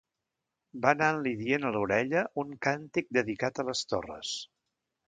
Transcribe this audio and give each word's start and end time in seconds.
Va 0.85 0.93
anant-li 0.95 1.33
dient 1.43 1.67
a 1.69 1.73
l'orella 1.75 2.25
un 2.45 2.57
càntic 2.69 3.17
dedicat 3.21 3.63
a 3.63 3.69
les 3.71 3.87
torres 3.93 4.35